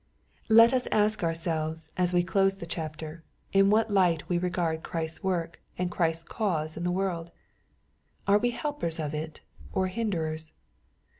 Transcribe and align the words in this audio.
Let 0.49 0.73
us 0.73 0.87
ask 0.91 1.23
ourselves, 1.23 1.91
as 1.95 2.11
we 2.11 2.23
close 2.23 2.55
the 2.55 2.65
chapter, 2.65 3.23
in 3.53 3.69
what 3.69 3.91
light 3.93 4.27
we 4.27 4.39
regard 4.39 4.81
Christ's 4.81 5.21
work 5.23 5.61
and 5.77 5.91
Christ's 5.91 6.23
cause 6.23 6.75
in 6.75 6.83
the 6.83 6.89
world? 6.91 7.29
Are 8.27 8.39
we 8.39 8.49
helpers 8.49 8.99
of 8.99 9.13
it, 9.13 9.41
or 9.71 9.89
hinderers 9.89 10.53